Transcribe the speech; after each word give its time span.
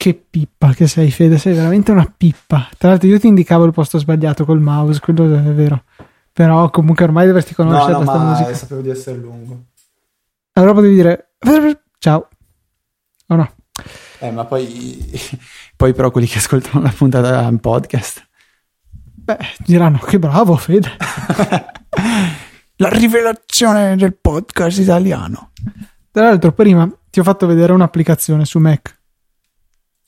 Che 0.00 0.14
pippa 0.14 0.74
che 0.74 0.86
sei, 0.86 1.10
Fede, 1.10 1.38
sei 1.38 1.54
veramente 1.54 1.90
una 1.90 2.06
pippa. 2.16 2.68
Tra 2.78 2.90
l'altro, 2.90 3.08
io 3.08 3.18
ti 3.18 3.26
indicavo 3.26 3.64
il 3.64 3.72
posto 3.72 3.98
sbagliato 3.98 4.44
col 4.44 4.60
mouse, 4.60 5.00
quello 5.00 5.24
è 5.24 5.52
vero. 5.52 5.82
Però 6.32 6.70
comunque 6.70 7.04
ormai 7.04 7.26
dovresti 7.26 7.52
conoscere 7.52 7.94
no, 7.94 7.98
no, 7.98 8.04
questa 8.04 8.22
ma 8.22 8.30
musica. 8.30 8.54
sapevo 8.54 8.80
di 8.80 8.90
essere 8.90 9.16
lungo. 9.16 9.64
Allora 10.52 10.72
potevi 10.72 10.94
dire 10.94 11.30
ciao. 11.98 12.28
O 13.26 13.34
no? 13.34 13.52
Eh, 14.20 14.30
ma 14.30 14.44
poi, 14.44 15.20
poi 15.74 15.92
però 15.92 16.12
quelli 16.12 16.28
che 16.28 16.38
ascoltano 16.38 16.84
la 16.84 16.92
puntata 16.96 17.42
in 17.42 17.58
podcast. 17.58 18.24
Beh, 18.92 19.38
diranno 19.58 19.98
che 19.98 20.20
bravo, 20.20 20.56
Fede. 20.56 20.96
La 22.80 22.88
rivelazione 22.90 23.96
del 23.96 24.14
podcast 24.14 24.78
italiano. 24.78 25.50
Tra 26.12 26.22
l'altro, 26.22 26.52
prima 26.52 26.88
ti 27.10 27.18
ho 27.18 27.24
fatto 27.24 27.46
vedere 27.46 27.72
un'applicazione 27.72 28.44
su 28.44 28.60
Mac. 28.60 28.97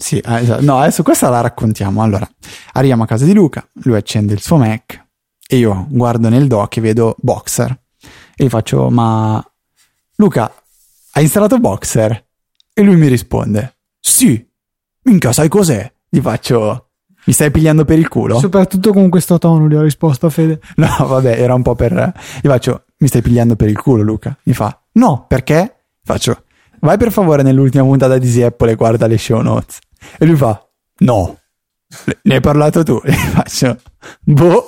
Sì, 0.01 0.19
eh, 0.19 0.41
esatto. 0.41 0.65
no, 0.65 0.79
adesso 0.79 1.03
questa 1.03 1.29
la 1.29 1.43
raccontiamo. 1.43 2.03
Allora, 2.03 2.29
arriviamo 2.73 3.03
a 3.03 3.07
casa 3.07 3.27
di 3.27 3.35
Luca, 3.35 3.69
lui 3.83 3.97
accende 3.97 4.33
il 4.33 4.41
suo 4.41 4.57
Mac 4.57 5.07
e 5.47 5.57
io 5.59 5.87
guardo 5.91 6.31
nel 6.31 6.47
dock 6.47 6.79
e 6.79 6.81
vedo 6.81 7.17
Boxer 7.19 7.79
e 8.35 8.45
gli 8.45 8.49
faccio, 8.49 8.89
ma 8.89 9.45
Luca, 10.17 10.51
hai 11.13 11.23
installato 11.25 11.59
Boxer? 11.59 12.27
E 12.73 12.83
lui 12.83 12.97
mi 12.97 13.09
risponde, 13.09 13.77
sì, 14.01 14.43
minchia, 15.03 15.33
sai 15.33 15.49
cos'è? 15.49 15.93
Gli 16.09 16.21
faccio, 16.21 16.93
mi 17.27 17.35
stai 17.35 17.51
pigliando 17.51 17.85
per 17.85 17.99
il 17.99 18.09
culo? 18.09 18.39
Soprattutto 18.39 18.95
con 18.95 19.11
questo 19.11 19.37
tono 19.37 19.69
gli 19.69 19.75
ho 19.75 19.83
risposto 19.83 20.25
a 20.27 20.31
Fede. 20.31 20.61
No, 20.77 21.07
vabbè, 21.07 21.39
era 21.39 21.53
un 21.53 21.61
po' 21.61 21.75
per... 21.75 22.15
Gli 22.41 22.49
faccio, 22.49 22.85
mi 22.97 23.09
stai 23.09 23.21
pigliando 23.21 23.57
per 23.57 23.69
il 23.69 23.79
culo, 23.79 24.03
Luca? 24.03 24.35
Mi 24.45 24.55
fa, 24.55 24.81
no, 24.93 25.27
perché? 25.29 25.85
Faccio, 26.03 26.45
vai 26.81 26.97
per 26.97 27.13
favore 27.13 27.43
nell'ultima 27.43 27.85
puntata 27.85 28.17
di 28.17 28.43
Apple 28.43 28.71
e 28.71 28.75
guarda 28.75 29.07
le 29.07 29.19
show 29.19 29.43
notes. 29.43 29.79
E 30.19 30.25
lui 30.25 30.37
fa, 30.37 30.67
no, 30.99 31.39
ne 32.23 32.35
hai 32.35 32.41
parlato 32.41 32.83
tu? 32.83 33.01
E 33.05 33.13
faccio, 33.13 33.77
boh, 34.21 34.65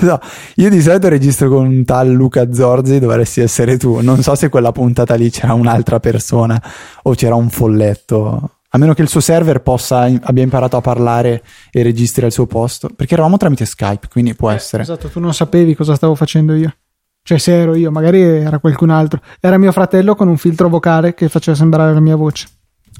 so. 0.00 0.18
Io 0.56 0.70
di 0.70 0.80
solito 0.80 1.08
registro 1.08 1.48
con 1.48 1.66
un 1.66 1.84
tal 1.84 2.10
Luca 2.10 2.52
Zorzi, 2.52 2.98
dovresti 2.98 3.40
essere 3.40 3.76
tu. 3.76 4.00
Non 4.00 4.22
so 4.22 4.34
se 4.34 4.48
quella 4.48 4.72
puntata 4.72 5.14
lì 5.14 5.30
c'era 5.30 5.54
un'altra 5.54 6.00
persona 6.00 6.60
o 7.02 7.14
c'era 7.14 7.34
un 7.34 7.50
folletto. 7.50 8.50
A 8.70 8.78
meno 8.78 8.92
che 8.92 9.02
il 9.02 9.08
suo 9.08 9.20
server 9.20 9.62
possa, 9.62 10.00
abbia 10.00 10.42
imparato 10.42 10.76
a 10.76 10.80
parlare 10.80 11.44
e 11.70 11.82
registri 11.82 12.24
al 12.24 12.32
suo 12.32 12.46
posto. 12.46 12.88
Perché 12.94 13.14
eravamo 13.14 13.36
tramite 13.36 13.64
Skype, 13.64 14.08
quindi 14.10 14.34
può 14.34 14.50
essere. 14.50 14.82
Esatto, 14.82 15.08
tu 15.08 15.20
non 15.20 15.32
sapevi 15.32 15.76
cosa 15.76 15.94
stavo 15.94 16.14
facendo 16.14 16.54
io. 16.54 16.74
Cioè, 17.22 17.38
se 17.38 17.52
ero 17.58 17.74
io, 17.74 17.90
magari 17.90 18.20
era 18.20 18.58
qualcun 18.58 18.90
altro. 18.90 19.20
Era 19.40 19.58
mio 19.58 19.72
fratello 19.72 20.14
con 20.14 20.28
un 20.28 20.36
filtro 20.36 20.68
vocale 20.68 21.14
che 21.14 21.28
faceva 21.28 21.56
sembrare 21.56 21.94
la 21.94 22.00
mia 22.00 22.16
voce. 22.16 22.48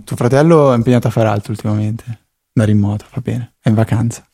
Tuo 0.03 0.17
fratello 0.17 0.73
è 0.73 0.77
impegnato 0.77 1.07
a 1.07 1.11
fare 1.11 1.29
altro 1.29 1.53
ultimamente. 1.53 2.05
Da 2.53 2.65
remoto, 2.65 3.05
va 3.15 3.21
bene. 3.21 3.55
È 3.61 3.69
in 3.69 3.75
vacanza. 3.75 4.25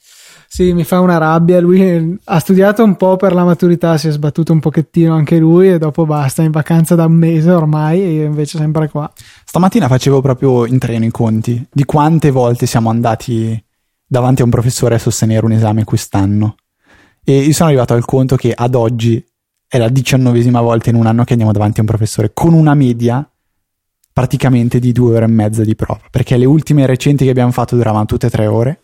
Sì, 0.53 0.73
mi 0.73 0.83
fa 0.83 0.99
una 0.99 1.17
rabbia. 1.17 1.61
Lui 1.61 2.19
ha 2.25 2.39
studiato 2.41 2.83
un 2.83 2.97
po' 2.97 3.17
per 3.17 3.33
la 3.33 3.45
maturità, 3.45 3.97
si 3.97 4.09
è 4.09 4.11
sbattuto 4.11 4.53
un 4.53 4.59
pochettino 4.59 5.15
anche 5.15 5.39
lui 5.39 5.71
e 5.71 5.79
dopo 5.79 6.07
basta, 6.07 6.43
è 6.43 6.45
in 6.45 6.51
vacanza 6.51 6.97
da 6.97 7.05
un 7.05 7.13
mese 7.13 7.53
ormai 7.53 8.03
e 8.03 8.11
io 8.15 8.25
invece 8.25 8.59
sempre 8.59 8.89
qua. 8.89 9.11
Stamattina 9.45 9.87
facevo 9.87 10.21
proprio 10.21 10.67
in 10.67 10.79
treno 10.79 11.05
i 11.05 11.11
conti 11.13 11.65
di 11.71 11.85
quante 11.85 12.33
volte 12.33 12.67
siamo 12.67 12.91
andati 12.91 13.65
davanti 14.05 14.43
a 14.43 14.45
un 14.45 14.51
professore 14.51 14.97
a 14.97 14.99
sostenere 14.99 15.47
un 15.47 15.53
esame 15.53 15.85
quest'anno. 15.85 16.57
E 17.23 17.39
io 17.39 17.53
sono 17.53 17.69
arrivato 17.69 17.95
al 17.95 18.05
conto 18.05 18.35
che 18.35 18.53
ad 18.53 18.75
oggi 18.75 19.25
è 19.69 19.79
la 19.79 19.89
diciannovesima 19.89 20.61
volta 20.61 20.91
in 20.91 20.97
un 20.97 21.07
anno 21.07 21.23
che 21.23 21.31
andiamo 21.31 21.53
davanti 21.53 21.79
a 21.79 21.83
un 21.83 21.89
professore 21.89 22.33
con 22.35 22.55
una 22.55 22.75
media 22.75 23.25
praticamente 24.13 24.79
di 24.79 24.93
due 24.93 25.17
ore 25.17 25.25
e 25.25 25.29
mezza 25.29 25.63
di 25.63 25.75
prova, 25.75 26.01
perché 26.11 26.37
le 26.37 26.45
ultime 26.45 26.87
recenti 26.87 27.25
che 27.25 27.31
abbiamo 27.31 27.53
fatto 27.53 27.77
duravano 27.77 28.07
tutte 28.07 28.31
tre 28.31 28.47
ore. 28.47 28.81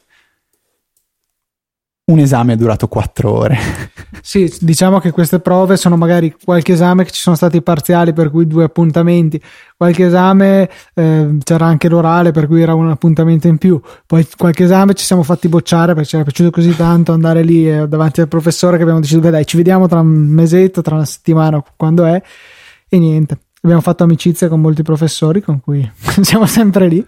Un 2.09 2.21
esame 2.21 2.53
è 2.53 2.57
durato 2.57 2.87
quattro 2.87 3.33
ore. 3.33 3.59
Sì, 4.27 4.53
diciamo 4.61 4.99
che 4.99 5.13
queste 5.13 5.39
prove 5.39 5.77
sono 5.77 5.97
magari 5.97 6.35
qualche 6.43 6.73
esame 6.73 7.05
che 7.05 7.13
ci 7.13 7.21
sono 7.21 7.37
stati 7.37 7.63
parziali, 7.63 8.13
per 8.13 8.31
cui 8.31 8.49
due 8.49 8.65
appuntamenti, 8.65 9.41
qualche 9.77 10.07
esame 10.07 10.69
eh, 10.95 11.39
c'era 11.45 11.67
anche 11.67 11.89
l'orale, 11.89 12.33
per 12.33 12.49
cui 12.49 12.61
era 12.61 12.75
un 12.75 12.91
appuntamento 12.91 13.47
in 13.47 13.57
più, 13.57 13.81
poi 14.05 14.27
qualche 14.37 14.65
esame 14.65 14.95
ci 14.95 15.05
siamo 15.05 15.23
fatti 15.23 15.47
bocciare 15.49 15.95
perché 15.95 16.09
ci 16.09 16.15
era 16.17 16.25
piaciuto 16.25 16.51
così 16.51 16.75
tanto 16.75 17.13
andare 17.13 17.43
lì 17.43 17.71
eh, 17.71 17.87
davanti 17.87 18.21
al 18.21 18.27
professore 18.27 18.77
che 18.79 18.83
abbiamo 18.83 19.01
deciso, 19.01 19.21
beh 19.21 19.31
dai, 19.31 19.47
ci 19.47 19.57
vediamo 19.57 19.87
tra 19.87 20.01
un 20.01 20.09
mesetto, 20.09 20.83
tra 20.83 20.97
una 20.97 21.05
settimana, 21.05 21.63
quando 21.77 22.05
è, 22.05 22.21
e 22.89 22.99
niente. 22.99 23.39
Abbiamo 23.67 23.83
fatto 23.83 24.05
amicizia 24.05 24.47
con 24.47 24.61
molti 24.61 24.85
professori 24.85 25.43
con 25.43 25.61
cui 25.61 25.91
siamo 26.23 26.47
sempre 26.47 26.87
lì. 26.87 27.05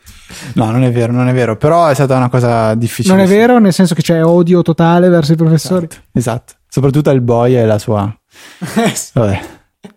No, 0.54 0.72
non 0.72 0.82
è 0.82 0.91
vero, 0.91 1.12
non 1.12 1.28
è 1.28 1.32
vero, 1.32 1.56
però 1.56 1.86
è 1.86 1.94
stata 1.94 2.16
una 2.16 2.28
cosa 2.28 2.74
difficile. 2.74 3.14
Non 3.14 3.24
è 3.24 3.28
vero, 3.28 3.60
nel 3.60 3.72
senso 3.72 3.94
che 3.94 4.02
c'è 4.02 4.24
odio 4.24 4.62
totale 4.62 5.08
verso 5.08 5.34
i 5.34 5.36
professori. 5.36 5.86
Esatto, 5.86 6.10
esatto. 6.14 6.54
soprattutto 6.69 7.10
il 7.10 7.20
boy 7.20 7.54
e 7.54 7.64
la 7.64 7.78
sua... 7.78 8.12
Vabbè, 9.14 9.41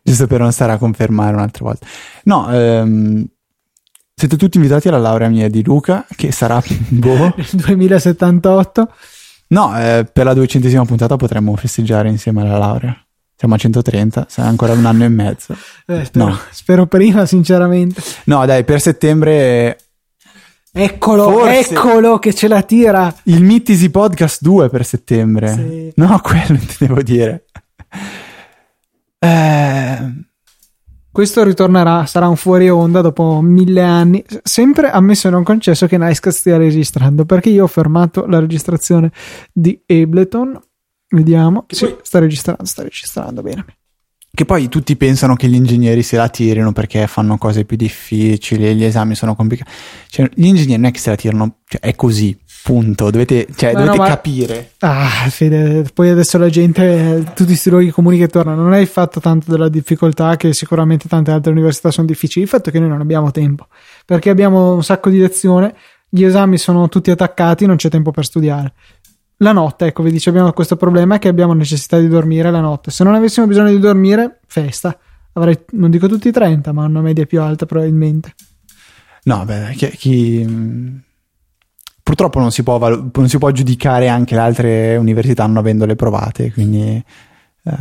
giusto 0.04 0.28
per 0.28 0.40
non 0.40 0.52
stare 0.52 0.74
a 0.74 0.78
confermare 0.78 1.34
un'altra 1.34 1.66
volta. 1.66 1.88
No, 2.26 2.54
ehm, 2.54 3.26
siete 4.14 4.38
tutti 4.38 4.58
invitati 4.58 4.88
alla 4.88 5.00
laurea 5.00 5.30
mia 5.30 5.50
di 5.50 5.64
Luca, 5.64 6.06
che 6.16 6.32
sarà 6.32 6.62
boh. 6.90 7.34
2078. 7.54 8.94
No, 9.48 9.76
eh, 9.80 10.08
per 10.14 10.26
la 10.26 10.36
duecentesima 10.36 10.86
puntata 10.86 11.16
potremmo 11.16 11.56
festeggiare 11.56 12.08
insieme 12.08 12.42
alla 12.42 12.60
laurea. 12.60 13.01
Siamo 13.42 13.56
a 13.56 13.58
130, 13.58 14.28
sarà 14.30 14.48
ancora 14.50 14.74
un 14.74 14.86
anno 14.86 15.04
e 15.04 15.10
mezzo. 15.10 15.56
Eh, 15.88 16.06
spero, 16.06 16.26
No. 16.28 16.40
spero 16.52 16.86
prima, 16.86 17.26
sinceramente. 17.26 18.00
No, 18.26 18.46
dai, 18.46 18.64
per 18.64 18.80
settembre 18.80 19.78
Eccolo, 20.72 21.32
Forse- 21.32 21.58
eccolo 21.74 22.20
che 22.20 22.36
ce 22.36 22.48
la 22.48 22.62
tira. 22.62 23.12
il 23.24 23.42
Easy 23.66 23.90
Podcast 23.90 24.44
2 24.44 24.70
per 24.70 24.86
settembre. 24.86 25.54
Sì. 25.54 25.92
No, 25.96 26.20
quello 26.22 26.50
intendevo 26.60 27.02
dire. 27.02 27.46
Eh, 29.18 29.98
Questo 31.12 31.44
ritornerà, 31.44 32.06
sarà 32.06 32.28
un 32.28 32.36
fuori 32.36 32.70
onda 32.70 33.02
dopo 33.02 33.42
mille 33.42 33.82
anni. 33.82 34.24
Sempre 34.44 34.92
ammesso 34.92 35.28
e 35.30 35.32
non 35.32 35.44
concesso 35.44 35.88
che 35.88 35.98
Nicecast 35.98 36.38
stia 36.38 36.58
registrando, 36.58 37.26
perché 37.26 37.50
io 37.50 37.64
ho 37.64 37.68
fermato 37.68 38.28
la 38.28 38.40
registrazione 38.40 39.12
di 39.52 39.82
Ableton. 39.88 40.60
Vediamo. 41.12 41.66
Sì, 41.68 41.86
poi- 41.86 41.98
sta 42.02 42.20
registrando, 42.20 42.66
sta 42.66 42.84
registrando 42.84 43.42
bene. 43.42 43.66
Che 44.34 44.46
poi 44.46 44.70
tutti 44.70 44.96
pensano 44.96 45.36
che 45.36 45.50
gli 45.50 45.56
ingegneri 45.56 46.04
se 46.04 46.16
la 46.16 46.30
tirino 46.30 46.72
perché 46.72 47.06
fanno 47.08 47.38
cose 47.38 47.66
più 47.66 47.76
difficili, 47.76 48.74
gli 48.76 48.84
esami 48.86 49.14
sono 49.14 49.36
complicati. 49.36 49.70
Cioè, 50.08 50.30
gli 50.34 50.46
ingegneri 50.46 50.78
non 50.78 50.86
è 50.86 50.92
che 50.92 51.00
se 51.00 51.10
la 51.10 51.18
tirano, 51.18 51.58
cioè, 51.68 51.82
è 51.82 51.96
così, 51.96 52.40
punto. 52.64 53.10
Dovete, 53.12 53.48
cioè, 53.56 53.74
dovete 53.74 53.90
no, 53.90 53.96
ma- 53.98 54.08
capire. 54.08 54.72
Ah, 54.80 55.28
Fede, 55.30 55.86
poi 55.94 56.10
adesso 56.10 56.38
la 56.38 56.50
gente, 56.50 57.24
tutti 57.36 57.48
questi 57.48 57.70
luoghi 57.70 57.92
comuni 57.92 58.18
che 58.18 58.28
tornano, 58.28 58.62
non 58.62 58.72
hai 58.72 58.86
fatto 58.86 59.20
tanto 59.20 59.52
della 59.52 59.68
difficoltà 59.68 60.38
che 60.38 60.54
sicuramente 60.54 61.10
tante 61.10 61.32
altre 61.32 61.52
università 61.52 61.92
sono 61.92 62.08
difficili, 62.08 62.46
il 62.46 62.50
fatto 62.50 62.70
è 62.70 62.72
che 62.72 62.80
noi 62.80 62.88
non 62.88 63.02
abbiamo 63.02 63.32
tempo, 63.32 63.68
perché 64.06 64.30
abbiamo 64.30 64.76
un 64.76 64.84
sacco 64.84 65.10
di 65.10 65.20
lezioni, 65.20 65.70
gli 66.08 66.24
esami 66.24 66.58
sono 66.58 66.88
tutti 66.88 67.12
attaccati, 67.12 67.66
non 67.66 67.76
c'è 67.76 67.90
tempo 67.90 68.12
per 68.12 68.26
studiare. 68.26 68.74
La 69.42 69.54
notte, 69.54 69.88
ecco, 69.88 70.04
vi 70.04 70.12
dice, 70.12 70.30
abbiamo 70.30 70.52
questo 70.54 70.76
problema 70.76 71.18
che 71.18 71.28
abbiamo 71.28 71.54
necessità 71.54 71.98
di 71.98 72.08
dormire 72.08 72.52
la 72.52 72.60
notte. 72.60 72.92
Se 72.92 73.04
non 73.04 73.16
avessimo 73.16 73.48
bisogno 73.48 73.70
di 73.70 73.80
dormire, 73.80 74.40
festa. 74.46 74.96
Avrei, 75.34 75.58
non 75.72 75.90
dico 75.90 76.08
tutti 76.08 76.28
i 76.28 76.32
30, 76.32 76.72
ma 76.72 76.86
una 76.86 77.02
media 77.02 77.26
più 77.26 77.42
alta 77.42 77.66
probabilmente. 77.66 78.36
No, 79.24 79.44
beh, 79.44 79.74
chi, 79.76 79.88
chi- 79.90 81.02
purtroppo 82.04 82.40
non 82.40 82.52
si, 82.52 82.62
può 82.62 82.78
non 82.78 83.30
si 83.30 83.38
può 83.40 83.50
giudicare 83.50 84.10
anche 84.10 84.36
le 84.36 84.42
altre 84.42 84.96
università 84.98 85.48
non 85.48 85.58
avendole 85.58 85.96
provate, 85.96 86.52
quindi 86.52 87.04
eh, 87.64 87.74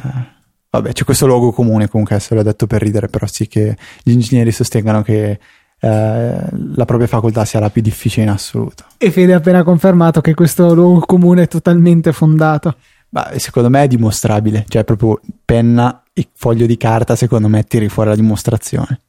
vabbè, 0.70 0.92
c'è 0.92 1.04
questo 1.04 1.26
luogo 1.26 1.52
comune 1.52 1.88
comunque, 1.88 2.14
adesso 2.14 2.34
l'ho 2.34 2.42
detto 2.42 2.66
per 2.66 2.80
ridere, 2.80 3.08
però 3.08 3.26
sì 3.26 3.48
che 3.48 3.76
gli 4.02 4.12
ingegneri 4.12 4.50
sostengano 4.50 5.02
che 5.02 5.38
eh, 5.80 6.44
la 6.74 6.84
propria 6.84 7.08
facoltà 7.08 7.44
sia 7.44 7.58
la 7.58 7.70
più 7.70 7.82
difficile 7.82 8.24
in 8.24 8.30
assoluto. 8.30 8.84
E 8.98 9.10
Fede 9.10 9.32
ha 9.32 9.38
appena 9.38 9.62
confermato 9.62 10.20
che 10.20 10.34
questo 10.34 10.74
luogo 10.74 11.00
comune 11.00 11.42
è 11.42 11.48
totalmente 11.48 12.12
fondato. 12.12 12.76
Ma 13.10 13.30
secondo 13.38 13.70
me 13.70 13.82
è 13.82 13.88
dimostrabile, 13.88 14.64
cioè 14.68 14.84
proprio 14.84 15.20
penna 15.44 16.04
e 16.12 16.28
foglio 16.32 16.66
di 16.66 16.76
carta, 16.76 17.16
secondo 17.16 17.48
me 17.48 17.64
tiri 17.64 17.88
fuori 17.88 18.10
la 18.10 18.14
dimostrazione. 18.14 19.00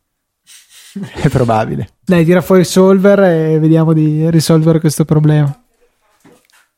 È 1.14 1.30
probabile. 1.30 1.90
Dai, 2.04 2.26
tira 2.26 2.42
fuori 2.42 2.62
il 2.62 2.68
solver 2.68 3.20
e 3.20 3.60
vediamo 3.60 3.94
di 3.94 4.30
risolvere 4.30 4.80
questo 4.80 5.06
problema. 5.06 5.56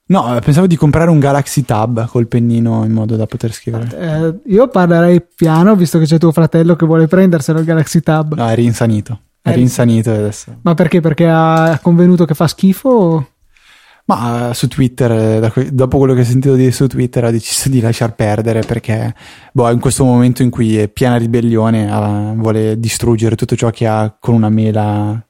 No, 0.06 0.38
pensavo 0.44 0.68
di 0.68 0.76
comprare 0.76 1.10
un 1.10 1.20
Galaxy 1.20 1.64
Tab 1.64 2.08
col 2.08 2.28
pennino 2.28 2.84
in 2.84 2.92
modo 2.92 3.16
da 3.16 3.26
poter 3.26 3.54
scrivere. 3.54 3.98
Eh, 3.98 4.52
io 4.52 4.68
parlerei 4.68 5.26
piano, 5.34 5.76
visto 5.76 5.98
che 5.98 6.06
c'è 6.06 6.18
tuo 6.18 6.34
fratello 6.34 6.76
che 6.76 6.86
vuole 6.86 7.08
prenderselo 7.08 7.60
il 7.60 7.66
Galaxy 7.66 8.02
Tab. 8.02 8.34
No, 8.34 8.48
è 8.48 8.54
rinsanito. 8.54 9.20
È 9.44 9.54
rinsanito 9.54 10.10
adesso. 10.12 10.58
Ma 10.62 10.74
perché? 10.74 11.02
Perché 11.02 11.28
ha 11.28 11.78
convenuto 11.82 12.24
che 12.26 12.34
fa 12.34 12.48
schifo? 12.48 12.90
o- 12.90 13.28
Ma 14.06 14.50
eh, 14.50 14.54
su 14.54 14.68
Twitter, 14.68 15.12
eh, 15.12 15.70
dopo 15.72 15.98
quello 15.98 16.14
che 16.14 16.22
ho 16.22 16.26
sentito 16.26 16.56
dire 16.56 16.72
su 16.72 16.88
Twitter, 16.88 17.26
ha 17.26 17.32
deciso 17.32 17.70
di 17.70 17.80
lasciar 17.82 18.16
perdere 18.16 18.62
perché 18.62 19.14
boh, 19.52 19.70
in 19.70 19.80
questo 19.80 20.04
momento 20.06 20.44
in 20.44 20.50
cui 20.50 20.78
è 20.78 20.88
piena 20.88 21.18
ribellione, 21.18 22.34
vuole 22.38 22.80
distruggere 22.80 23.36
tutto 23.36 23.56
ciò 23.56 23.70
che 23.70 23.86
ha 23.88 24.16
con 24.20 24.34
una 24.36 24.50
mela 24.50 25.26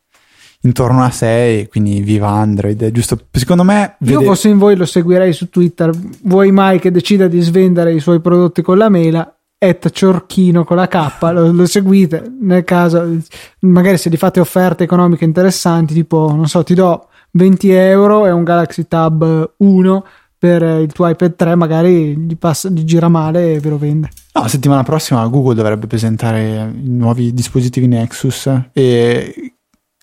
intorno 0.62 1.04
a 1.04 1.10
sé, 1.12 1.68
quindi 1.70 2.00
viva 2.02 2.30
Android. 2.30 2.92
Giusto, 2.92 3.28
secondo 3.32 3.64
me. 3.64 3.96
Io 4.00 4.18
vede- 4.20 4.26
fossi 4.26 4.50
in 4.50 4.58
voi 4.58 4.76
lo 4.76 4.86
seguirei 4.86 5.34
su 5.34 5.50
Twitter. 5.50 5.92
Vuoi 6.24 6.52
mai 6.52 6.80
che 6.80 6.90
decida 6.92 7.28
di 7.28 7.42
svendere 7.42 7.94
i 7.94 8.00
suoi 8.00 8.22
prodotti 8.22 8.62
con 8.62 8.78
la 8.78 8.90
mela? 8.90 9.36
Et 9.64 9.90
Ciorchino 9.92 10.66
con 10.66 10.76
la 10.76 10.90
K, 10.90 11.22
lo, 11.32 11.54
lo 11.54 11.66
seguite 11.66 12.30
nel 12.42 12.66
caso, 12.66 13.18
magari 13.60 13.98
se 13.98 14.10
gli 14.10 14.18
fate 14.18 14.42
offerte 14.42 14.84
economiche 14.84 15.24
interessanti, 15.24 15.94
tipo 15.94 16.34
non 16.36 16.50
so, 16.50 16.64
ti 16.64 16.74
do 16.74 17.08
20 17.32 17.70
euro 17.72 18.26
e 18.26 18.32
un 18.32 18.44
Galaxy 18.44 18.90
Tab 18.90 19.54
1 19.56 20.06
per 20.38 20.62
il 20.82 20.92
tuo 20.92 21.08
iPad 21.08 21.36
3, 21.38 21.56
magari 21.56 22.18
gli, 22.18 22.36
passa, 22.36 22.68
gli 22.68 22.84
gira 22.84 23.08
male 23.08 23.54
e 23.54 23.60
ve 23.62 23.70
lo 23.70 23.78
vende. 23.78 24.10
No, 24.34 24.46
settimana 24.50 24.84
prossima 24.84 25.26
Google 25.28 25.56
dovrebbe 25.56 25.88
presentare 25.88 26.70
i 26.76 26.90
nuovi 26.90 27.34
dispositivi 27.34 27.88
Nexus 27.88 28.52
e 28.74 29.56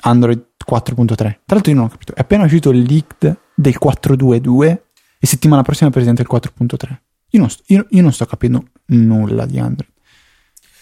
Android 0.04 0.42
4.3. 0.66 1.16
Tra 1.16 1.36
l'altro 1.48 1.70
io 1.70 1.76
non 1.76 1.84
ho 1.84 1.90
capito, 1.90 2.14
è 2.14 2.20
appena 2.20 2.44
uscito 2.44 2.70
il 2.70 2.80
leak 2.80 3.36
del 3.54 3.76
4.2.2 3.78 4.78
e 5.18 5.26
settimana 5.26 5.60
prossima 5.60 5.90
presenta 5.90 6.22
il 6.22 6.28
4.3. 6.32 6.96
Io 7.30 7.40
non, 7.40 7.50
sto, 7.50 7.62
io, 7.66 7.86
io 7.90 8.02
non 8.02 8.12
sto 8.12 8.26
capendo 8.26 8.64
nulla 8.86 9.46
di 9.46 9.58
Android. 9.58 9.88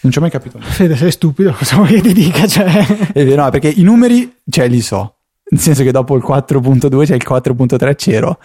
Non 0.01 0.11
ci 0.11 0.17
ho 0.17 0.21
mai 0.21 0.29
capito. 0.29 0.59
Fede, 0.59 0.95
sei 0.95 1.11
stupido, 1.11 1.51
cosa 1.51 1.75
vuoi 1.75 1.89
che 1.89 2.01
ti 2.01 2.13
dica? 2.13 2.47
Cioè... 2.47 3.11
È 3.13 3.25
vero, 3.25 3.43
no, 3.43 3.49
perché 3.49 3.69
i 3.69 3.83
numeri, 3.83 4.33
cioè, 4.49 4.67
li 4.67 4.81
so. 4.81 5.17
Nel 5.51 5.59
senso 5.59 5.83
che 5.83 5.91
dopo 5.91 6.15
il 6.15 6.23
4.2 6.25 7.05
c'è 7.05 7.15
il 7.15 7.25
4.3 7.27 7.95
c'ero. 7.95 8.39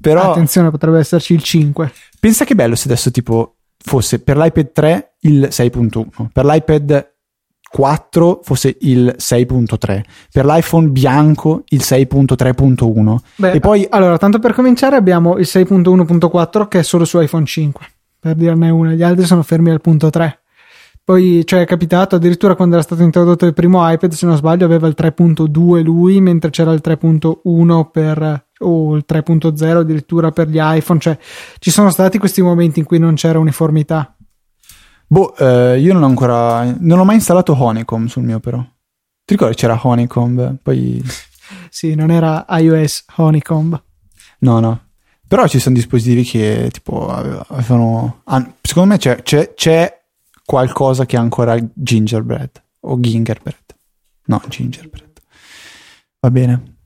Però 0.00 0.30
Attenzione, 0.32 0.70
potrebbe 0.70 0.98
esserci 0.98 1.34
il 1.34 1.42
5. 1.42 1.92
pensa 2.18 2.44
che 2.44 2.54
bello 2.54 2.74
se 2.74 2.88
adesso 2.88 3.10
tipo 3.10 3.56
fosse 3.82 4.20
per 4.20 4.36
l'iPad 4.36 4.72
3 4.72 5.14
il 5.20 5.48
6.1, 5.50 6.28
per 6.32 6.44
l'iPad 6.44 7.12
4 7.72 8.40
fosse 8.42 8.76
il 8.80 9.14
6.3, 9.16 10.02
per 10.32 10.44
l'iPhone 10.44 10.88
bianco 10.88 11.62
il 11.68 11.80
6.3.1 11.80 13.16
Beh, 13.36 13.52
e 13.52 13.60
poi 13.60 13.86
allora, 13.88 14.18
tanto 14.18 14.40
per 14.40 14.54
cominciare, 14.54 14.96
abbiamo 14.96 15.36
il 15.36 15.46
6.1.4 15.48 16.66
che 16.66 16.80
è 16.80 16.82
solo 16.82 17.04
su 17.04 17.20
iPhone 17.20 17.46
5, 17.46 17.86
per 18.18 18.34
dirne 18.34 18.70
una, 18.70 18.92
gli 18.92 19.02
altri 19.02 19.24
sono 19.24 19.42
fermi 19.42 19.70
al 19.70 19.80
punto 19.80 20.10
3. 20.10 20.40
Poi, 21.02 21.42
cioè, 21.44 21.62
è 21.62 21.66
capitato 21.66 22.16
addirittura 22.16 22.54
quando 22.54 22.74
era 22.74 22.84
stato 22.84 23.02
introdotto 23.02 23.44
il 23.44 23.54
primo 23.54 23.88
iPad, 23.90 24.12
se 24.12 24.26
non 24.26 24.36
sbaglio, 24.36 24.64
aveva 24.64 24.86
il 24.86 24.94
3.2 24.96 25.82
lui, 25.82 26.20
mentre 26.20 26.50
c'era 26.50 26.72
il 26.72 26.80
3.1 26.84 27.90
per 27.90 28.44
o 28.62 28.94
il 28.94 29.04
3.0 29.08 29.76
addirittura 29.76 30.30
per 30.30 30.48
gli 30.48 30.58
iPhone. 30.60 31.00
Cioè, 31.00 31.18
ci 31.58 31.70
sono 31.70 31.90
stati 31.90 32.18
questi 32.18 32.42
momenti 32.42 32.78
in 32.78 32.84
cui 32.84 32.98
non 32.98 33.14
c'era 33.14 33.38
uniformità. 33.38 34.14
Boh, 35.12 35.34
eh, 35.36 35.80
io 35.80 35.92
non 35.92 36.02
ho 36.04 36.06
ancora 36.06 36.62
non 36.78 36.98
ho 37.00 37.04
mai 37.04 37.16
installato 37.16 37.52
Honeycomb 37.60 38.06
sul 38.06 38.22
mio 38.22 38.38
però. 38.38 38.58
Ti 39.24 39.34
ricordi 39.36 39.56
c'era 39.56 39.78
Honeycomb? 39.82 40.58
Poi 40.62 41.02
Sì, 41.68 41.94
non 41.94 42.10
era 42.10 42.46
iOS 42.48 43.04
Honeycomb. 43.16 43.82
no, 44.40 44.60
no. 44.60 44.84
Però 45.26 45.46
ci 45.46 45.58
sono 45.60 45.74
dispositivi 45.76 46.24
che 46.24 46.68
tipo 46.72 47.08
avevano 47.08 48.22
han- 48.24 48.54
secondo 48.60 48.88
me 48.90 48.98
c'è, 48.98 49.22
c'è, 49.22 49.54
c'è 49.54 50.00
qualcosa 50.44 51.06
che 51.06 51.16
ha 51.16 51.20
ancora 51.20 51.56
gingerbread 51.72 52.50
o 52.80 52.98
gingerbread. 52.98 53.62
No, 54.26 54.42
gingerbread. 54.48 55.08
Va 56.20 56.30
bene. 56.32 56.78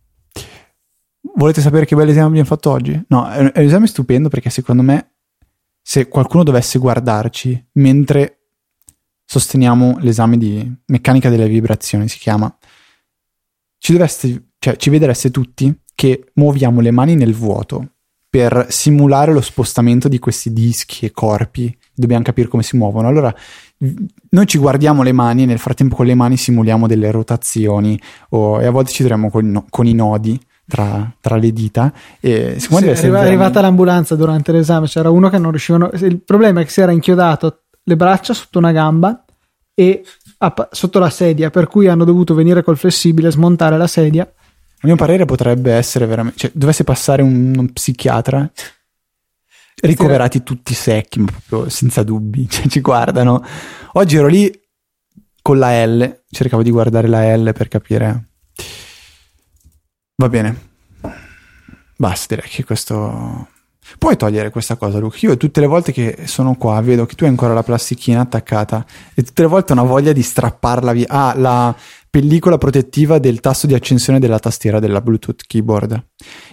Volete 1.37 1.61
sapere 1.63 1.87
che 1.87 1.97
bell'esame 1.97 2.27
abbiamo 2.27 2.47
fatto 2.47 2.71
oggi? 2.71 3.03
No, 3.09 3.29
è 3.31 3.39
un 3.41 3.51
esame 3.55 3.87
stupendo 3.87 4.29
perché 4.29 4.51
secondo 4.51 4.83
me 4.83 5.14
se 5.87 6.09
qualcuno 6.09 6.45
dovesse 6.45 6.79
guardarci 6.79 7.67
mentre 7.73 8.39
sosteniamo 9.23 9.99
l'esame 10.01 10.39
di 10.39 10.75
meccanica 10.87 11.29
delle 11.29 11.47
vibrazioni, 11.47 12.09
si 12.09 12.19
chiama, 12.19 12.57
ci, 13.77 13.93
dovreste, 13.93 14.53
cioè, 14.59 14.77
ci 14.77 14.89
vedreste 14.89 15.31
tutti 15.31 15.79
che 15.95 16.31
muoviamo 16.37 16.81
le 16.81 16.91
mani 16.91 17.17
nel 17.17 17.35
vuoto 17.35 17.91
per 18.31 18.67
simulare 18.71 19.35
lo 19.35 19.43
spostamento 19.43 20.09
di 20.09 20.19
questi 20.19 20.55
dischi 20.55 21.05
e 21.05 21.13
corpi. 21.13 21.77
Dobbiamo 21.95 22.25
capire 22.25 22.49
come 22.49 22.63
si 22.63 22.79
muovono. 22.79 23.07
Allora, 23.07 23.33
noi 24.31 24.47
ci 24.47 24.57
guardiamo 24.57 25.03
le 25.03 25.13
mani 25.13 25.43
e 25.43 25.47
nel 25.47 25.59
frattempo 25.59 25.97
con 25.97 26.07
le 26.07 26.15
mani 26.15 26.39
simuliamo 26.39 26.87
delle 26.87 27.11
rotazioni 27.11 28.01
o, 28.31 28.59
e 28.61 28.65
a 28.65 28.71
volte 28.71 28.91
ci 28.91 29.05
troviamo 29.05 29.29
con, 29.29 29.67
con 29.69 29.87
i 29.87 29.93
nodi 29.93 30.41
tra, 30.67 31.13
tra 31.21 31.37
le 31.37 31.53
dita. 31.53 31.93
E 32.21 32.57
Sì, 32.59 32.73
è 32.75 32.91
arriva- 32.91 33.21
arrivata 33.21 33.61
l'ambulanza 33.61 34.15
durante 34.17 34.53
l'esame, 34.53 34.87
c'era 34.87 35.11
uno 35.11 35.29
che 35.31 35.39
non 35.39 35.51
riuscivano. 35.51 35.91
Il 35.95 36.21
problema 36.23 36.61
è 36.61 36.65
che 36.65 36.71
si 36.71 36.81
era 36.81 36.93
inchiodato 36.93 37.63
le 37.83 37.97
braccia 37.97 38.33
sotto 38.35 38.59
una 38.59 38.73
gamba 38.73 39.25
e 39.75 40.03
a- 40.39 40.69
sotto 40.71 40.99
la 40.99 41.11
sedia, 41.11 41.51
per 41.51 41.67
cui 41.67 41.89
hanno 41.89 42.05
dovuto 42.05 42.35
venire 42.35 42.63
col 42.63 42.77
flessibile, 42.77 43.31
smontare 43.31 43.77
la 43.77 43.87
sedia. 43.87 44.23
A 44.23 44.87
mio 44.87 44.97
parere 44.97 45.25
potrebbe 45.25 45.73
essere 45.73 46.07
veramente... 46.07 46.39
Cioè, 46.39 46.51
dovesse 46.55 46.85
passare 46.85 47.23
un, 47.23 47.55
un 47.57 47.73
psichiatra 47.73 48.51
ricoverati 49.83 50.43
tutti 50.43 50.75
secchi, 50.75 51.21
ma 51.21 51.31
proprio 51.47 51.71
senza 51.71 52.03
dubbi, 52.03 52.47
cioè, 52.51 52.67
ci 52.69 52.81
guardano. 52.81 53.45
Oggi 53.95 54.17
ero 54.17 54.27
lì 54.27 54.51
con 55.43 55.59
la 55.59 55.85
L, 55.85 56.23
cercavo 56.31 56.63
di 56.63 56.71
guardare 56.71 57.09
la 57.09 57.35
L 57.37 57.53
per 57.53 57.69
capire. 57.69 58.29
Va 60.17 60.29
bene. 60.29 60.73
Basta, 61.97 62.35
direi 62.35 62.51
che 62.51 62.65
questo... 62.65 63.49
Puoi 63.99 64.17
togliere 64.17 64.51
questa 64.51 64.77
cosa, 64.77 64.99
Luca? 64.99 65.19
Io 65.21 65.37
tutte 65.37 65.61
le 65.61 65.67
volte 65.67 65.93
che 65.93 66.23
sono 66.25 66.55
qua 66.55 66.81
vedo 66.81 67.05
che 67.05 67.15
tu 67.15 67.25
hai 67.25 67.31
ancora 67.31 67.53
la 67.53 67.63
plastichina 67.63 68.21
attaccata 68.21 68.85
e 69.13 69.23
tutte 69.23 69.43
le 69.43 69.49
volte 69.49 69.73
ho 69.73 69.77
una 69.77 69.85
voglia 69.85 70.13
di 70.13 70.23
strapparla 70.23 70.93
via. 70.93 71.07
Ah, 71.09 71.35
la 71.37 71.77
pellicola 72.09 72.57
protettiva 72.59 73.19
del 73.19 73.41
tasto 73.41 73.67
di 73.67 73.75
accensione 73.75 74.21
della 74.21 74.39
tastiera 74.39 74.79
della 74.79 75.01
Bluetooth 75.01 75.43
keyboard. 75.47 76.03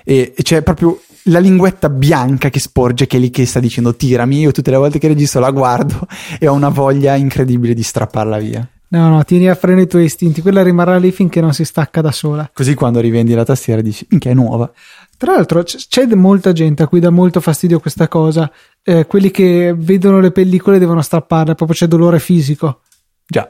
E, 0.03 0.33
e 0.35 0.43
c'è 0.43 0.61
proprio 0.63 0.99
la 1.25 1.39
linguetta 1.39 1.87
bianca 1.87 2.49
che 2.49 2.59
sporge, 2.59 3.07
che 3.07 3.17
è 3.17 3.19
lì 3.19 3.29
che 3.29 3.45
sta 3.45 3.59
dicendo 3.59 3.95
tirami. 3.95 4.39
Io 4.39 4.51
tutte 4.51 4.71
le 4.71 4.77
volte 4.77 4.99
che 4.99 5.07
registro 5.07 5.39
la 5.39 5.51
guardo 5.51 6.07
e 6.37 6.47
ho 6.47 6.53
una 6.53 6.69
voglia 6.69 7.15
incredibile 7.15 7.73
di 7.73 7.83
strapparla 7.83 8.37
via. 8.39 8.67
No, 8.91 9.07
no, 9.07 9.23
tieni 9.23 9.47
a 9.47 9.55
freno 9.55 9.79
i 9.79 9.87
tuoi 9.87 10.03
istinti, 10.03 10.41
quella 10.41 10.63
rimarrà 10.63 10.97
lì 10.97 11.13
finché 11.13 11.39
non 11.39 11.53
si 11.53 11.63
stacca 11.63 12.01
da 12.01 12.11
sola. 12.11 12.49
Così 12.53 12.73
quando 12.73 12.99
rivendi 12.99 13.33
la 13.33 13.45
tastiera 13.45 13.79
dici, 13.79 14.05
che 14.19 14.31
è 14.31 14.33
nuova. 14.33 14.69
Tra 15.15 15.33
l'altro 15.33 15.63
c- 15.63 15.87
c'è 15.87 16.05
molta 16.15 16.51
gente 16.51 16.83
a 16.83 16.87
cui 16.87 16.99
dà 16.99 17.09
molto 17.09 17.39
fastidio 17.39 17.79
questa 17.79 18.09
cosa. 18.09 18.51
Eh, 18.83 19.05
quelli 19.05 19.31
che 19.31 19.73
vedono 19.77 20.19
le 20.19 20.31
pellicole 20.31 20.77
devono 20.77 21.01
strapparle, 21.01 21.55
proprio 21.55 21.77
c'è 21.77 21.87
dolore 21.87 22.19
fisico. 22.19 22.81
Già, 23.25 23.49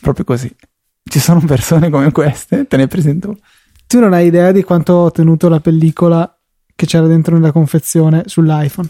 proprio 0.00 0.24
così. 0.24 0.54
Ci 1.02 1.18
sono 1.18 1.40
persone 1.44 1.90
come 1.90 2.12
queste, 2.12 2.68
te 2.68 2.76
ne 2.76 2.86
presento. 2.86 3.38
Tu 3.88 3.98
non 3.98 4.12
hai 4.12 4.26
idea 4.26 4.52
di 4.52 4.62
quanto 4.62 4.92
ho 4.92 5.10
tenuto 5.10 5.48
la 5.48 5.58
pellicola 5.58 6.32
che 6.76 6.86
c'era 6.86 7.08
dentro 7.08 7.34
nella 7.34 7.50
confezione 7.50 8.22
sull'iPhone. 8.26 8.88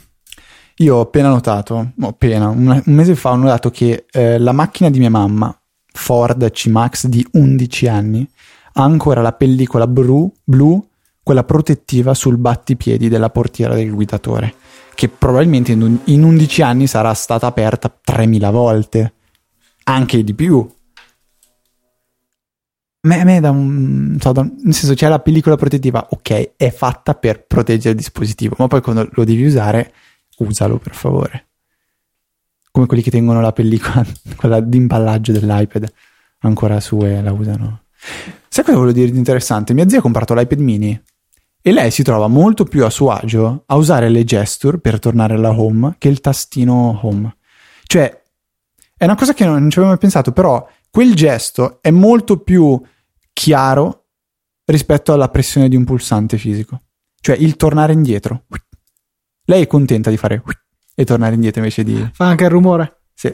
Io 0.76 0.97
ho 0.97 1.00
appena 1.00 1.30
notato, 1.30 1.92
appena, 2.00 2.49
un, 2.49 2.82
un 2.85 2.94
mese 2.94 3.14
fa 3.14 3.30
ho 3.30 3.37
notato 3.37 3.71
che 3.71 4.04
eh, 4.11 4.38
la 4.38 4.52
macchina 4.52 4.90
di 4.90 4.99
mia 4.99 5.09
mamma, 5.09 5.59
Ford 5.97 6.50
C-Max 6.50 7.07
di 7.07 7.26
11 7.33 7.88
anni, 7.88 8.29
ha 8.75 8.83
ancora 8.83 9.23
la 9.23 9.33
pellicola 9.33 9.87
blu, 9.87 10.33
blu, 10.45 10.87
quella 11.23 11.45
protettiva 11.45 12.15
sul 12.15 12.37
battipiedi 12.37 13.09
della 13.09 13.31
portiera 13.31 13.75
del 13.75 13.91
guidatore, 13.91 14.55
che 14.95 15.09
probabilmente 15.09 15.73
in, 15.73 15.83
un- 15.83 15.99
in 16.05 16.23
11 16.23 16.62
anni 16.62 16.87
sarà 16.87 17.12
stata 17.15 17.47
aperta 17.47 17.93
3000 18.03 18.50
volte, 18.50 19.15
anche 19.85 20.23
di 20.23 20.35
più. 20.35 20.69
Me, 23.00 23.25
me 23.25 23.41
da 23.41 23.50
un, 23.50 24.17
so, 24.21 24.33
da 24.33 24.43
nel 24.43 24.75
senso 24.75 24.95
c'è 24.95 25.09
la 25.09 25.21
pellicola 25.21 25.57
protettiva, 25.57 26.07
ok, 26.11 26.53
è 26.57 26.71
fatta 26.71 27.15
per 27.15 27.45
proteggere 27.47 27.91
il 27.91 27.97
dispositivo, 27.97 28.55
ma 28.59 28.67
poi 28.67 28.83
quando 28.83 29.09
lo 29.12 29.25
devi 29.25 29.45
usare, 29.45 29.93
usalo 30.38 30.79
per 30.79 30.95
favore. 30.95 31.46
Come 32.76 32.88
quelli 32.88 33.02
che 33.02 33.11
tengono 33.11 33.40
la 33.40 33.52
pellicola, 33.52 34.04
quella 34.37 34.61
di 34.61 34.76
imballaggio 34.76 35.33
dell'iPad, 35.33 35.90
ancora 36.40 36.78
su 36.78 37.00
e 37.00 37.23
la 37.23 37.33
usano. 37.33 37.85
Sai 38.49 38.64
cosa 38.64 38.76
volevo 38.76 38.92
dire 38.92 39.11
di 39.11 39.16
interessante? 39.16 39.73
Mia 39.73 39.88
zia 39.88 40.00
ha 40.00 40.02
comprato 40.02 40.35
l'iPad 40.35 40.59
mini 40.59 41.02
e 41.62 41.73
lei 41.73 41.90
si 41.90 42.02
trova 42.02 42.28
molto 42.28 42.64
più 42.64 42.85
a 42.85 42.90
suo 42.90 43.12
agio 43.12 43.62
a 43.64 43.76
usare 43.76 44.11
le 44.11 44.25
gesture 44.25 44.76
per 44.76 44.99
tornare 44.99 45.33
alla 45.33 45.59
home 45.59 45.95
che 45.97 46.09
il 46.09 46.21
tastino 46.21 47.00
home. 47.02 47.35
Cioè, 47.85 48.23
è 48.95 49.04
una 49.04 49.16
cosa 49.16 49.33
che 49.33 49.47
non 49.47 49.71
ci 49.71 49.78
avevo 49.78 49.92
mai 49.92 49.99
pensato, 49.99 50.33
però 50.33 50.68
quel 50.90 51.14
gesto 51.14 51.78
è 51.80 51.90
molto 51.90 52.40
più 52.40 52.78
chiaro 53.33 54.09
rispetto 54.66 55.14
alla 55.14 55.30
pressione 55.30 55.71
di 55.71 55.76
un 55.76 55.85
pulsante 55.85 56.37
fisico. 56.37 56.83
Cioè, 57.23 57.37
il 57.37 57.56
tornare 57.56 57.95
indietro. 57.95 58.45
Lei 59.47 59.62
è 59.62 59.66
contenta 59.66 60.11
di 60.11 60.18
fare 60.18 60.42
e 60.99 61.05
tornare 61.05 61.35
indietro 61.35 61.61
invece 61.61 61.85
di... 61.85 62.09
Fa 62.12 62.25
anche 62.25 62.45
il 62.45 62.50
rumore. 62.50 63.00
Sì. 63.12 63.33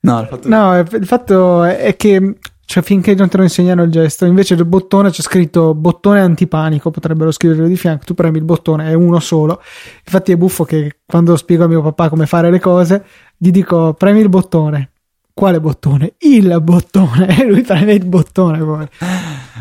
No, 0.00 0.24
fatto... 0.24 0.48
No, 0.48 0.78
il 0.78 1.06
fatto 1.06 1.64
è 1.64 1.94
che 1.96 2.36
cioè, 2.64 2.82
finché 2.82 3.14
non 3.14 3.30
te 3.30 3.38
lo 3.38 3.44
insegnano 3.44 3.82
il 3.82 3.90
gesto, 3.90 4.26
invece 4.26 4.54
del 4.54 4.66
bottone 4.66 5.08
c'è 5.08 5.22
scritto 5.22 5.74
bottone 5.74 6.20
antipanico, 6.20 6.90
potrebbero 6.90 7.30
scriverlo 7.30 7.66
di 7.66 7.76
fianco, 7.76 8.04
tu 8.04 8.12
premi 8.12 8.36
il 8.36 8.44
bottone, 8.44 8.90
è 8.90 8.92
uno 8.92 9.20
solo. 9.20 9.62
Infatti 10.04 10.32
è 10.32 10.36
buffo 10.36 10.64
che 10.64 10.98
quando 11.06 11.34
spiego 11.36 11.64
a 11.64 11.66
mio 11.66 11.80
papà 11.80 12.10
come 12.10 12.26
fare 12.26 12.50
le 12.50 12.60
cose, 12.60 13.04
gli 13.38 13.50
dico 13.50 13.94
premi 13.94 14.20
il 14.20 14.28
bottone. 14.28 14.90
quale 15.32 15.60
bottone? 15.60 16.14
Il 16.18 16.58
bottone. 16.60 17.38
E 17.38 17.44
lui 17.48 17.62
prende 17.62 17.94
il 17.94 18.04
bottone 18.04 18.58
poi. 18.58 18.86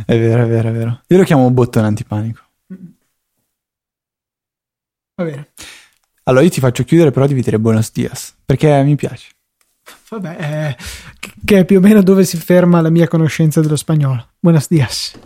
È 0.05 0.17
vero, 0.17 0.43
è 0.43 0.47
vero, 0.47 0.67
è 0.67 0.71
vero. 0.73 1.01
Io 1.07 1.17
lo 1.17 1.23
chiamo 1.23 1.49
bottone 1.49 1.87
antipanico. 1.87 2.41
Va 5.15 5.23
bene. 5.23 5.47
Allora 6.27 6.43
io 6.43 6.49
ti 6.49 6.59
faccio 6.59 6.83
chiudere, 6.83 7.11
però 7.11 7.25
devi 7.25 7.41
dire 7.41 7.57
buenos 7.57 7.91
dias, 7.91 8.35
perché 8.45 8.83
mi 8.83 8.95
piace. 8.95 9.29
Vabbè, 10.09 10.37
eh, 10.39 10.77
che 11.43 11.59
è 11.59 11.65
più 11.65 11.77
o 11.77 11.81
meno 11.81 12.01
dove 12.01 12.25
si 12.25 12.35
ferma 12.35 12.81
la 12.81 12.89
mia 12.89 13.07
conoscenza 13.07 13.61
dello 13.61 13.77
spagnolo. 13.77 14.27
Buenos 14.37 14.67
dias. 14.67 15.17